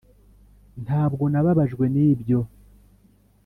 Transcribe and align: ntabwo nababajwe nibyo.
ntabwo 0.83 1.23
nababajwe 1.31 1.85
nibyo. 1.93 2.39